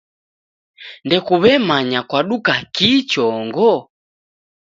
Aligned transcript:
Ndekuw'emanya 1.05 1.99
kwaduka 2.09 2.53
kii 2.75 2.99
chongo? 3.11 3.73